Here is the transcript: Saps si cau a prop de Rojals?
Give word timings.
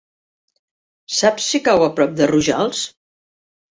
Saps 1.19 1.49
si 1.51 1.63
cau 1.67 1.85
a 1.91 1.93
prop 1.99 2.17
de 2.21 2.31
Rojals? 2.33 2.85